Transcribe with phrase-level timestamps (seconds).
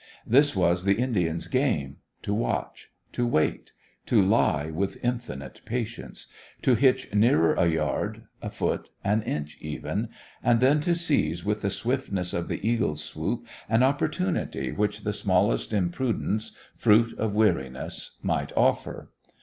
[0.25, 3.73] This was the Indians' game to watch; to wait;
[4.07, 6.25] to lie with infinite patience;
[6.63, 10.09] to hitch nearer a yard, a foot, an inch even;
[10.41, 15.13] and then to seize with the swiftness of the eagle's swoop an opportunity which the
[15.13, 19.11] smallest imprudence, fruit of weariness, might offer.